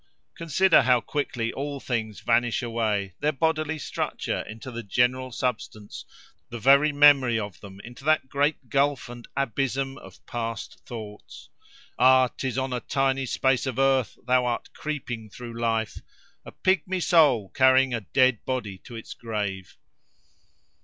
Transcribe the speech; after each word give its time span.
Consider 0.33 0.81
how 0.81 0.99
quickly 0.99 1.53
all 1.53 1.79
things 1.79 2.21
vanish 2.21 2.63
away—their 2.63 3.33
bodily 3.33 3.77
structure 3.77 4.39
into 4.49 4.71
the 4.71 4.81
general 4.81 5.31
substance; 5.31 6.05
the 6.49 6.57
very 6.57 6.91
memory 6.91 7.37
of 7.39 7.59
them 7.61 7.79
into 7.83 8.03
that 8.05 8.27
great 8.27 8.67
gulf 8.67 9.09
and 9.09 9.27
abysm 9.37 9.99
of 9.99 10.25
past 10.25 10.79
thoughts. 10.87 11.49
Ah! 11.99 12.29
'tis 12.29 12.57
on 12.57 12.73
a 12.73 12.79
tiny 12.79 13.27
space 13.27 13.67
of 13.67 13.77
earth 13.77 14.17
thou 14.25 14.43
art 14.47 14.73
creeping 14.73 15.29
through 15.29 15.53
life—a 15.53 16.51
pigmy 16.51 16.99
soul 16.99 17.49
carrying 17.49 17.93
a 17.93 18.01
dead 18.01 18.43
body 18.43 18.79
to 18.79 18.95
its 18.95 19.13
grave. 19.13 19.77